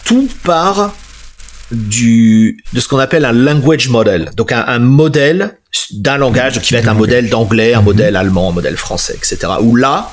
[0.07, 0.95] tout part
[1.71, 5.59] du de ce qu'on appelle un language model, donc un, modèle
[5.93, 9.53] d'un langage qui va être un modèle d'anglais, un modèle allemand, un modèle français, etc.
[9.61, 10.11] Où là,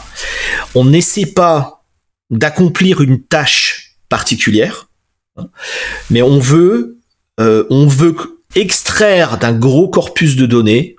[0.74, 1.84] on n'essaie pas
[2.30, 4.90] d'accomplir une tâche particulière,
[5.38, 5.48] hein,
[6.10, 7.00] mais on veut
[7.40, 8.16] euh, on veut
[8.56, 10.96] extraire d'un gros corpus de données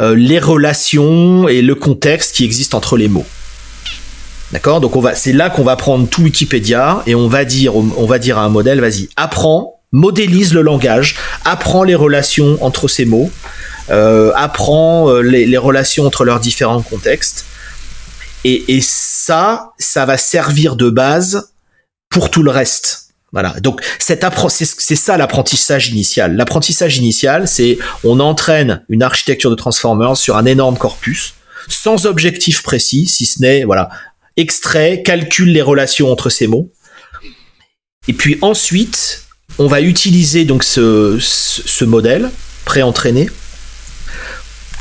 [0.00, 3.26] euh, les relations et le contexte qui existent entre les mots.
[4.52, 4.80] D'accord?
[4.80, 8.06] Donc on va, c'est là qu'on va prendre tout Wikipédia et on va dire, on
[8.06, 13.04] va dire à un modèle, vas-y, apprends, modélise le langage, apprends les relations entre ces
[13.04, 13.30] mots,
[13.90, 17.44] euh, apprends euh, les, relations entre leurs différents contextes.
[18.44, 21.52] Et, et ça, ça va servir de base
[22.08, 23.08] pour tout le reste.
[23.32, 23.54] Voilà.
[23.60, 26.36] Donc c'est ça l'apprentissage initial.
[26.36, 31.34] L'apprentissage initial, c'est on entraîne une architecture de transformers sur un énorme corpus
[31.68, 33.90] sans objectif précis, si ce n'est voilà
[34.38, 36.72] extrait, calcule les relations entre ces mots.
[38.08, 39.24] Et puis ensuite,
[39.58, 42.30] on va utiliser donc ce, modèle
[42.64, 43.28] pré-entraîné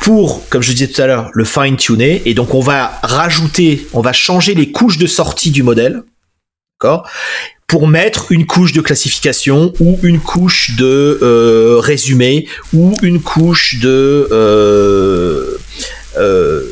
[0.02, 2.22] pour, comme je disais tout à l'heure, le fine-tuner.
[2.26, 6.04] Et donc on va rajouter, on va changer les couches de sortie du modèle,
[6.80, 7.10] d'accord
[7.68, 13.80] pour mettre une couche de classification ou une couche de euh, résumé ou une couche
[13.82, 15.58] de euh,
[16.18, 16.64] euh,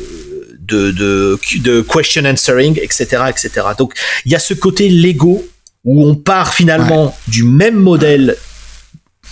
[0.66, 3.50] de, de, de question answering, etc., etc.
[3.78, 5.46] Donc il y a ce côté Lego
[5.84, 8.36] où on part finalement du même modèle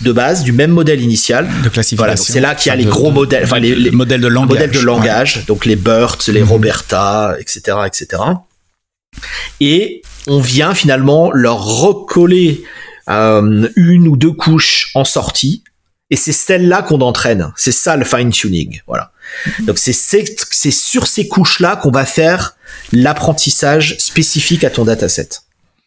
[0.01, 1.47] de base, du même modèle initial.
[1.63, 1.97] De classification.
[1.97, 4.71] Voilà, c'est là qu'il y a les gros modèles, enfin les, modèles de langage, modèles
[4.71, 6.49] de langage donc les BERT, les mhm.
[6.49, 8.23] Roberta, etc., etc.
[9.61, 12.65] Et on vient finalement leur recoller
[13.09, 15.63] euh, une ou deux couches en sortie
[16.11, 17.53] et c'est celle-là qu'on entraîne.
[17.57, 18.81] C'est ça le fine tuning.
[18.87, 19.11] Voilà.
[19.61, 22.57] Donc c'est c'est sur ces couches-là qu'on va faire
[22.93, 25.29] l'apprentissage spécifique à ton dataset.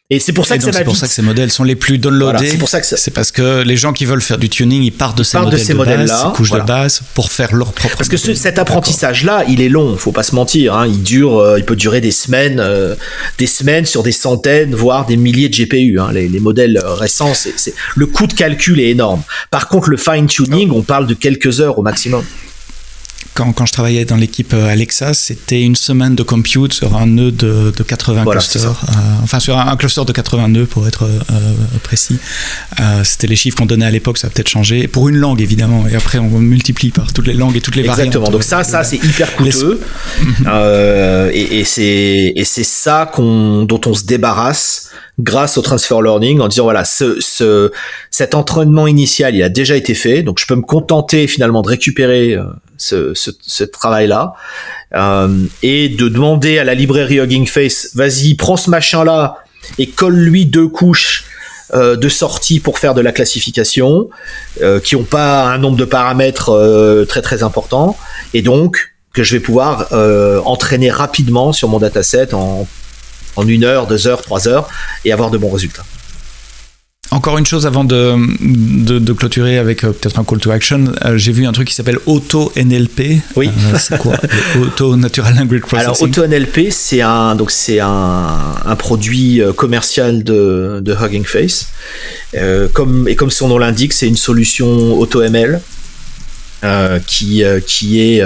[0.09, 2.49] Et c'est pour ça que c'est pour ça que ces modèles sont les plus downloadés.
[2.49, 4.93] c'est pour ça que c'est parce que les gens qui veulent faire du tuning, ils
[4.93, 7.73] partent de ces modèles de, ces modèles base, ces couches de base pour faire leur
[7.73, 7.97] propre.
[7.97, 9.97] Parce que cet apprentissage-là, il est long.
[9.97, 10.75] Faut pas se mentir.
[10.75, 10.87] Hein.
[10.87, 12.95] Il dure, euh, il peut durer des semaines, euh,
[13.37, 15.99] des semaines sur des centaines, voire des milliers de GPU.
[15.99, 16.11] Hein.
[16.13, 19.21] Les, les, modèles récents, c'est le coût de calcul est énorme.
[19.51, 22.23] Par contre, le fine tuning, on parle de quelques heures au maximum
[23.37, 27.31] quand, quand je travaillais dans l'équipe Alexa, c'était une semaine de compute sur un nœud
[27.31, 28.73] de, de 80 clusters,
[29.21, 31.07] enfin sur un, cluster de 80 nœuds pour être
[31.83, 32.17] précis.
[33.03, 34.87] c'était les chiffres qu'on donnait à l'époque, ça a peut-être changé.
[34.87, 37.83] Pour une langue évidemment, et après on multiplie par toutes les langues et toutes les
[37.83, 38.07] variantes.
[38.07, 38.31] Exactement.
[38.31, 39.79] Donc ça, ça c'est hyper coûteux.
[41.31, 44.89] et, et c'est et c'est ça qu'on dont on se débarrasse
[45.19, 47.71] grâce au transfer learning en disant voilà ce, ce
[48.11, 50.23] cet entraînement initial il a déjà été fait.
[50.23, 52.43] Donc je peux me contenter finalement de récupérer euh,
[52.77, 54.33] ce, ce, ce travail là
[54.95, 59.37] euh, et de demander à la librairie Hugging Face vas-y prends ce machin là
[59.77, 61.25] et colle lui deux couches
[61.73, 64.07] euh, de sortie pour faire de la classification
[64.61, 67.97] euh, qui ont pas un nombre de paramètres euh, très très important.
[68.33, 69.87] Et donc que je vais pouvoir
[70.45, 72.67] entraîner rapidement sur mon dataset en
[73.37, 74.67] en une heure, deux heures, trois heures
[75.05, 75.85] et avoir de bons résultats.
[77.09, 78.15] Encore une chose avant de,
[78.99, 80.91] de, clôturer avec euh, peut-être un call to action.
[81.05, 83.21] Euh, j'ai vu un truc qui s'appelle Auto NLP.
[83.37, 83.47] Oui.
[83.47, 84.15] Euh, c'est quoi
[84.61, 85.85] Auto Natural Language Processing.
[85.85, 91.69] Alors Auto NLP, c'est un donc c'est un, un, produit commercial de, de Hugging Face.
[92.73, 95.61] comme et comme son nom l'indique, c'est une solution Auto ML
[97.07, 98.21] qui qui est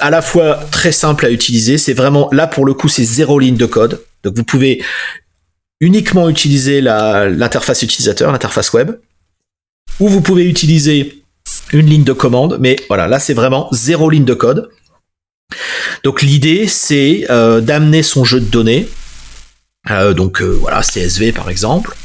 [0.00, 1.78] à la fois très simple à utiliser.
[1.78, 4.04] C'est vraiment là pour le coup, c'est zéro ligne de code.
[4.22, 4.82] Donc vous pouvez
[5.80, 8.92] uniquement utiliser l'interface utilisateur, l'interface web,
[9.98, 11.22] ou vous pouvez utiliser
[11.72, 12.58] une ligne de commande.
[12.60, 14.70] Mais voilà, là c'est vraiment zéro ligne de code.
[16.04, 18.88] Donc l'idée c'est euh, d'amener son jeu de données.
[19.90, 21.96] Euh, donc euh, voilà, CSV par exemple.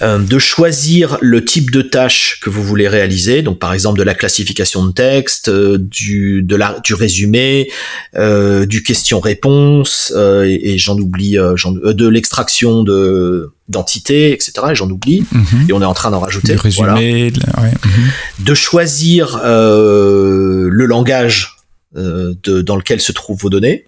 [0.00, 4.04] Euh, de choisir le type de tâche que vous voulez réaliser, donc par exemple de
[4.04, 7.68] la classification de texte, euh, du, de la, du résumé,
[8.16, 10.12] euh, du question-réponse,
[10.44, 14.52] et, j'en oublie, de l'extraction de d'entités, etc.
[14.70, 15.66] Et j'en oublie, mhm.
[15.68, 16.54] et on est en train d'en rajouter.
[16.54, 18.10] Du résumé, mhm.
[18.38, 21.56] de choisir le langage
[21.94, 23.84] de, dans lequel se trouvent vos données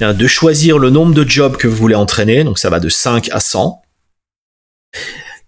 [0.00, 3.30] de choisir le nombre de jobs que vous voulez entraîner, donc ça va de 5
[3.32, 3.80] à 100,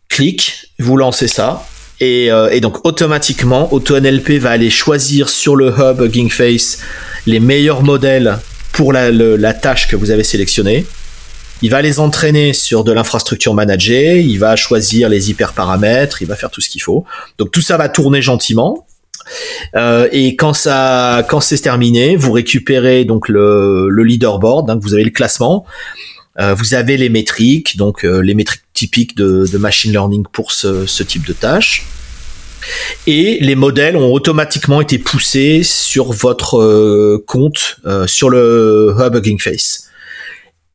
[0.08, 1.66] clic, vous lancez ça.
[2.00, 6.78] Et, euh, donc automatiquement, AutoNLP va aller choisir sur le hub Hugging Face
[7.26, 8.38] les meilleurs modèles
[8.72, 10.86] pour la, tâche que vous avez sélectionnée.
[11.62, 16.36] Il va les entraîner sur de l'infrastructure managée, il va choisir les hyperparamètres, il va
[16.36, 17.04] faire tout ce qu'il faut.
[17.38, 18.86] Donc tout ça va tourner gentiment.
[19.74, 24.94] Euh, et quand ça, quand c'est terminé, vous récupérez donc le, le leaderboard, donc vous
[24.94, 25.66] avez le classement.
[26.40, 31.02] Euh, vous avez les métriques, donc euh, les métriques typiques de, machine learning pour ce,
[31.02, 31.84] type de tâche.
[33.06, 39.40] Et les modèles ont automatiquement été poussés sur votre euh, compte sur le hub Hugging
[39.40, 39.84] Face.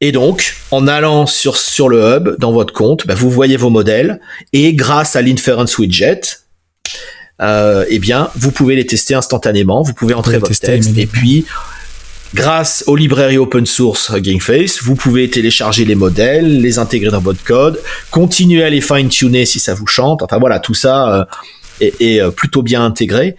[0.02, 3.70] Et donc, en allant sur, sur le hub, dans votre compte, bah, vous voyez vos
[3.70, 4.20] modèles,
[4.52, 6.22] et grâce à l'inference widget,
[7.40, 11.46] eh bien, vous pouvez les tester instantanément, vous pouvez entrer votre texte, et puis
[12.34, 17.22] Grâce aux librairies open source Hugging Face, vous pouvez télécharger les modèles, les intégrer dans
[17.22, 20.24] votre code, continuer à les fine-tuner si ça vous chante.
[20.24, 21.28] Enfin voilà, tout ça
[21.82, 23.36] euh, est, euh, plutôt bien intégré.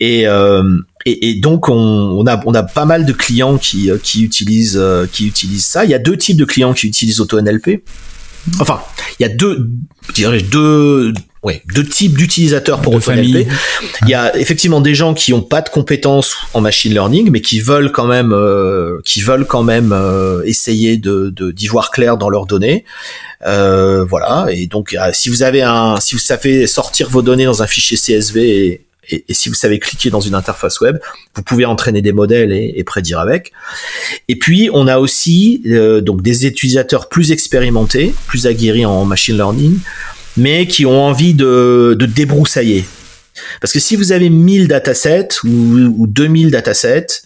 [0.00, 0.76] Et, euh,
[1.06, 5.84] et, donc on, a, pas mal de clients qui, qui, utilisent, qui utilisent ça.
[5.84, 7.84] Il y a deux types de clients qui utilisent AutoNLP.
[8.58, 8.80] Enfin,
[9.20, 9.70] il y a deux,
[10.16, 13.48] deux, ouais, deux types d'utilisateurs pour AutoNLP.
[14.02, 17.40] Il y a effectivement des gens qui ont pas de compétences en machine learning, mais
[17.40, 22.16] qui veulent quand même, euh, qui veulent quand même euh, essayer de d'y voir clair
[22.16, 22.84] dans leurs données.
[23.46, 24.46] Euh, voilà.
[24.50, 27.96] Et donc, si vous avez un, si vous savez sortir vos données dans un fichier
[27.96, 28.86] CSV et,
[29.28, 30.98] et, si vous savez cliquer dans une interface web,
[31.34, 33.52] vous pouvez entraîner des modèles et, et prédire avec.
[34.28, 35.62] Et puis on a aussi
[36.02, 39.76] donc des utilisateurs plus expérimentés, plus aguerris en machine learning,
[40.36, 42.84] mais qui ont envie de, de débroussailler.
[43.60, 47.22] Parce que si vous avez 1000 datasets ou, ou 2000 datasets,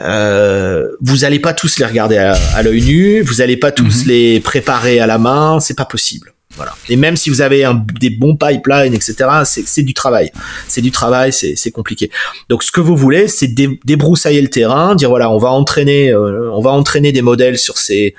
[0.00, 4.08] euh, vous n'allez pas tous les regarder à, l'œil nu, vous n'allez pas tous mhm.
[4.08, 6.32] les préparer à la main, c'est pas possible.
[6.56, 6.74] Voilà.
[6.88, 10.32] Et même si vous avez un, des bons pipelines, etc., c'est du travail.
[10.66, 12.10] C'est du travail, c'est compliqué.
[12.48, 16.50] Donc, ce que vous voulez, c'est débroussailler le terrain, dire voilà, on va entraîner, euh,
[16.52, 18.14] on va entraîner des modèles sur ces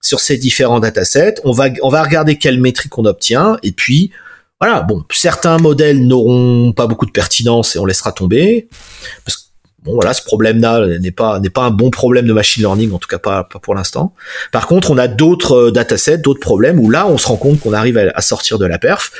[0.00, 1.36] sur ces différents datasets.
[1.44, 3.58] On va, on va regarder quelles métriques on obtient.
[3.62, 4.10] Et puis,
[4.60, 8.68] voilà, bon, certains modèles n'auront pas beaucoup de pertinence et on laissera tomber.
[9.24, 9.42] Parce que,
[9.84, 12.98] bon, voilà, ce problème-là n'est pas, n'est pas un bon problème de machine learning, en
[12.98, 14.12] tout cas pas, pas pour l'instant.
[14.52, 17.60] Par contre, on a d'autres euh, datasets, d'autres problèmes où là, on se rend compte
[17.60, 19.12] qu'on arrive à, sortir de la perf.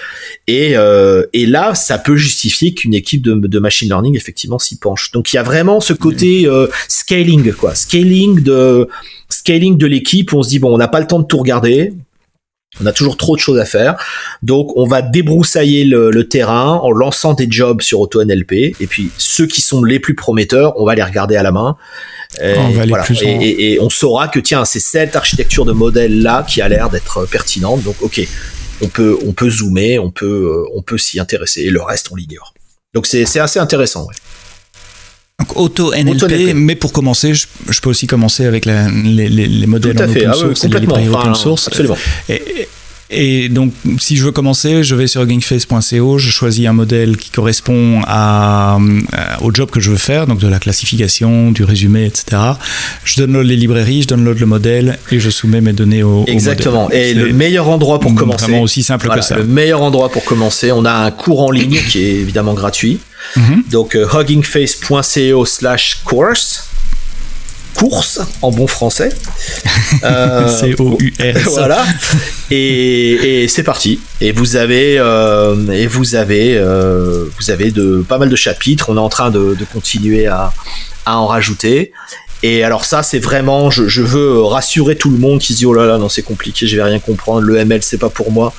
[0.47, 4.79] Et, euh, et là, ça peut justifier qu'une équipe de, de, machine learning, effectivement, s'y
[4.79, 5.13] penche.
[5.13, 7.75] Donc, il y a vraiment ce côté euh, scaling, quoi.
[7.75, 8.89] Scaling de
[9.29, 11.93] scaling de l'équipe, on se dit bon, on n'a pas le temps de tout regarder.
[12.81, 13.97] On a toujours trop de choses à faire.
[14.43, 18.53] Donc, on va débroussailler le, terrain en lançant des jobs sur AutoNLP.
[18.81, 21.77] Et puis, ceux qui sont les plus prometteurs, on va les regarder à la main.
[22.41, 27.83] Et, on saura que, tiens, c'est cette architecture de modèle-là qui a l'air d'être pertinente.
[27.83, 28.21] Donc, OK,
[28.83, 31.63] on peut, on peut zoomer, on peut, on peut s'y intéresser.
[31.63, 32.55] Et le reste, on l'ignore.
[32.95, 34.07] Donc, c'est assez intéressant.
[35.39, 37.47] Donc auto NLP, mais pour commencer, je,
[37.81, 41.69] peux aussi commencer avec les, modèles en open ah source, les librairies open source.
[41.69, 41.97] Absolument.
[42.29, 42.69] Et
[43.49, 48.03] donc, si je veux commencer, je vais sur gingface.co, je choisis un modèle qui correspond
[48.07, 52.43] à, euh, au job que je veux faire, donc de la classification, du résumé, etc.
[53.05, 56.91] Je download les librairies, je download le modèle et je soumets mes données au, Exactement.
[56.91, 58.45] et le meilleur endroit pour commencer.
[58.45, 59.37] Vraiment aussi simple que ça.
[59.37, 63.01] Le meilleur endroit pour commencer, on a un cours en ligne qui est évidemment gratuit.
[63.37, 63.65] Mhm.
[63.71, 66.68] Donc, euh, huggingface.co slash course
[67.79, 69.11] course en bon français.
[70.05, 70.47] Euh,
[71.47, 71.83] voilà.
[72.51, 74.01] Et, et c'est parti.
[74.21, 78.91] Et vous avez, euh, et vous avez, euh, vous avez de, pas mal de chapitres.
[78.91, 80.53] On est en train de, de continuer à,
[81.07, 81.93] à en rajouter.
[82.43, 85.67] Et alors ça, c'est vraiment, je, je, veux rassurer tout le monde qui se dit
[85.67, 87.41] oh là là, non c'est compliqué, je vais rien comprendre.
[87.41, 88.53] Le ML c'est pas pour moi.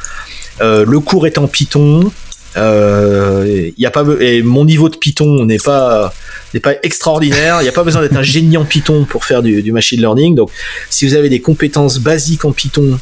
[0.61, 2.11] Euh, le cours est en Python.
[2.59, 6.13] Euh, a pas et mon niveau de Python n'est pas
[6.53, 7.57] n'est pas extraordinaire.
[7.61, 10.35] Il n'y a pas besoin d'être un génie en Python pour faire du, machine learning.
[10.35, 10.51] Donc,
[10.89, 12.99] si vous avez des compétences basiques en Python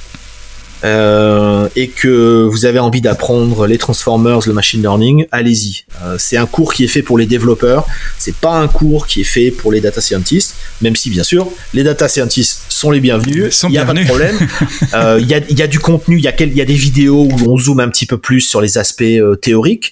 [0.84, 5.86] euh, et que vous avez envie d'apprendre les transformers, le machine learning, allez-y.
[6.04, 7.88] Euh, c'est un cours qui est fait pour les développeurs.
[8.20, 10.56] C'est pas un cours qui est fait pour les data scientists.
[10.82, 13.64] Même si, bien sûr, les data scientists sont les bienvenus.
[13.64, 14.36] Il n'y a pas de problème.
[14.94, 16.18] Euh, il y, a, y, a, du contenu.
[16.18, 18.62] Il y a, y a des vidéos où on zoome un petit peu plus sur
[18.62, 19.04] les aspects
[19.42, 19.92] théoriques.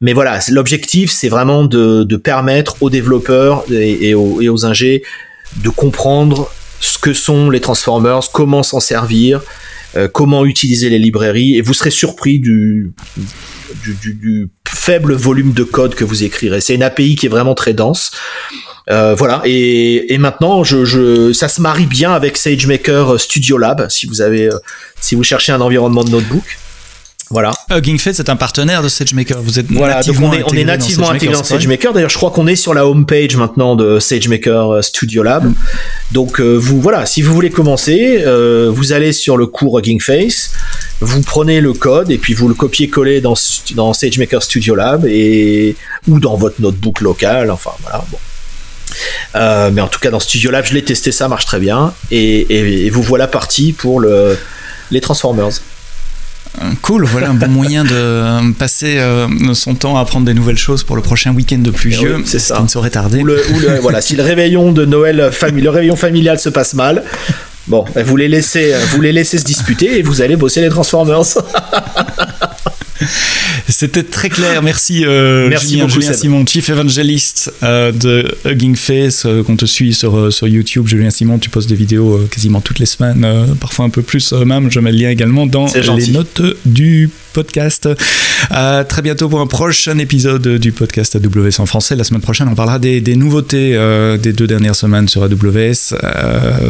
[0.00, 4.66] Mais voilà, l'objectif, c'est vraiment de, de, permettre aux développeurs et, et, aux, et aux
[4.66, 5.02] ingés
[5.62, 6.50] de comprendre
[6.80, 9.40] ce que sont les transformers, comment s'en servir,
[9.96, 12.92] euh, comment utiliser les librairies, et vous serez surpris du,
[14.66, 16.60] faible volume de code que vous écrirez.
[16.60, 18.12] C'est une API qui est vraiment très dense.
[18.90, 23.88] Euh, voilà, et, et maintenant, je, je, ça se marie bien avec SageMaker Studio Lab,
[23.90, 24.58] si vous avez, euh,
[25.00, 26.58] si vous cherchez un environnement de notebook.
[27.30, 27.52] Voilà.
[27.70, 29.42] Hugging Face est un partenaire de SageMaker.
[29.42, 31.92] Vous êtes voilà, nativement on est, on est nativement intégré dans SageMaker.
[31.92, 35.44] D'ailleurs, je crois qu'on est sur la home page maintenant de SageMaker euh, Studio Lab.
[35.44, 35.54] Mm.
[36.12, 40.00] Donc, euh, vous voilà, si vous voulez commencer, euh, vous allez sur le cours Hugging
[40.00, 40.52] Face,
[41.00, 43.34] vous prenez le code et puis vous le copiez-collez dans,
[43.74, 45.76] dans SageMaker Studio Lab et
[46.08, 47.50] ou dans votre notebook local.
[47.50, 48.04] Enfin, voilà.
[48.10, 48.18] Bon.
[49.36, 51.92] Euh, mais en tout cas, dans Studio Lab, je l'ai testé, ça marche très bien.
[52.10, 54.38] Et, et, et vous voilà parti pour le,
[54.90, 55.50] les Transformers.
[56.82, 60.58] Cool, voilà un bon moyen de euh, passer euh, son temps à apprendre des nouvelles
[60.58, 62.16] choses pour le prochain week-end de pluvieux.
[62.16, 62.56] Oui, c'est ça.
[62.56, 63.20] Qui ne saurait tarder.
[63.20, 66.48] Ou le, ou le, voilà, si le réveillon de Noël, famille, le réveillon familial se
[66.48, 67.04] passe mal,
[67.66, 71.22] bon, vous les laissez, vous les laissez se disputer et vous allez bosser les Transformers.
[73.68, 74.62] C'était très clair.
[74.62, 79.56] Merci, euh, Merci Julien, beaucoup, Julien Simon, Chief Evangelist euh, de Hugging Face, euh, qu'on
[79.56, 80.86] te suit sur, sur YouTube.
[80.86, 83.26] Julien Simon, tu postes des vidéos quasiment toutes les semaines,
[83.60, 84.70] parfois un peu plus même.
[84.70, 87.88] Je mets le lien également dans les notes du podcast.
[88.50, 91.94] À très bientôt pour un prochain épisode du podcast AWS en français.
[91.94, 93.78] La semaine prochaine, on parlera des, des nouveautés
[94.20, 95.94] des deux dernières semaines sur AWS.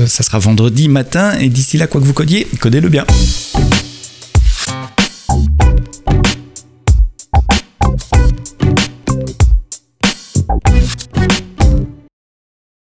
[0.06, 1.32] ça sera vendredi matin.
[1.40, 3.04] Et d'ici là, quoi que vous codiez, codez-le bien.